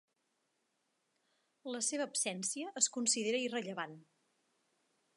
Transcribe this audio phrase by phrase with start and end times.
[1.75, 3.99] La seva absència es considera irrellevant.